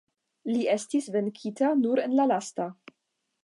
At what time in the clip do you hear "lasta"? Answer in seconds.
2.33-2.69